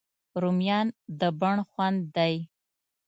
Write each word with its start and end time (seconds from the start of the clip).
رومیان 0.41 0.87
د 1.19 1.21
بڼ 1.41 1.57
خوند 1.69 1.99
دي 2.15 2.35